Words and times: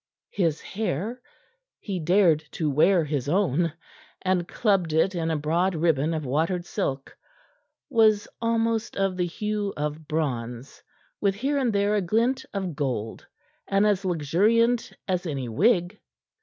His 0.31 0.59
hair 0.61 1.21
he 1.79 1.99
dared 1.99 2.39
to 2.53 2.71
wear 2.71 3.03
his 3.05 3.29
own, 3.29 3.71
and 4.23 4.47
clubbed 4.47 4.93
it 4.93 5.13
in 5.13 5.29
a 5.29 5.37
broad 5.37 5.75
ribbon 5.75 6.15
of 6.15 6.25
watered 6.25 6.65
silk 6.65 7.15
was 7.87 8.27
almost 8.41 8.97
of 8.97 9.15
the 9.15 9.27
hue 9.27 9.75
of 9.77 10.07
bronze, 10.07 10.81
with 11.21 11.35
here 11.35 11.59
and 11.59 11.71
there 11.71 11.93
a 11.93 12.01
glint 12.01 12.45
of 12.51 12.75
gold, 12.75 13.27
and 13.67 13.85
as 13.85 14.03
luxuriant 14.03 14.91
as 15.07 15.27
any 15.27 15.47
wig. 15.47 15.99